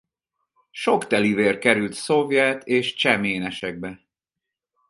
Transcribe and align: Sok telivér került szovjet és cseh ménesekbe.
Sok 0.71 1.07
telivér 1.07 1.57
került 1.57 1.93
szovjet 1.93 2.67
és 2.67 2.93
cseh 2.93 3.19
ménesekbe. 3.19 4.07